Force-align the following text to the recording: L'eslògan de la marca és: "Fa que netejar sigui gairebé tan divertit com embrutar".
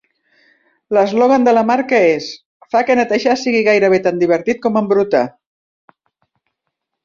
L'eslògan 0.97 1.45
de 1.47 1.53
la 1.55 1.63
marca 1.71 1.99
és: 2.07 2.31
"Fa 2.75 2.83
que 2.89 2.97
netejar 3.01 3.37
sigui 3.43 3.63
gairebé 3.69 4.03
tan 4.09 4.21
divertit 4.25 4.67
com 4.67 4.83
embrutar". 4.85 5.25